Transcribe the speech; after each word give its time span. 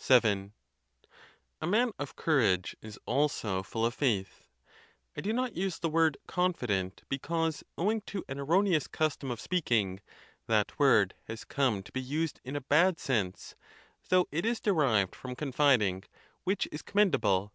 VII. 0.00 0.50
A 1.60 1.66
man 1.66 1.92
of 1.98 2.16
courage 2.16 2.74
is 2.80 2.98
also 3.04 3.62
full 3.62 3.84
of 3.84 3.92
faith. 3.92 4.48
I 5.14 5.20
do 5.20 5.30
not 5.34 5.58
use 5.58 5.78
the 5.78 5.90
word 5.90 6.16
confident, 6.26 7.02
because, 7.10 7.62
owing 7.76 8.00
to 8.06 8.24
an 8.26 8.38
erroneous 8.40 8.86
custom 8.86 9.30
of 9.30 9.42
speaking, 9.42 10.00
that 10.46 10.78
word 10.78 11.12
has 11.28 11.44
come 11.44 11.82
to 11.82 11.92
be 11.92 12.00
used 12.00 12.40
in 12.44 12.56
a 12.56 12.62
bad 12.62 12.98
sense, 12.98 13.56
though 14.08 14.26
it 14.32 14.46
is 14.46 14.58
derived 14.58 15.14
from 15.14 15.36
confiding, 15.36 16.04
which 16.44 16.66
is 16.72 16.80
commendable. 16.80 17.52